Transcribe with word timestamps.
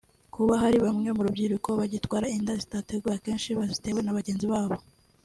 Kuba 0.33 0.53
hari 0.63 0.77
bamwe 0.85 1.09
mu 1.15 1.21
rubyiruko 1.25 1.69
bagitwara 1.79 2.31
inda 2.37 2.53
zitateguwe 2.61 3.13
akenshi 3.17 3.49
bazitewe 3.59 3.99
na 4.03 4.15
bagenzi 4.17 4.45
babo 4.51 4.75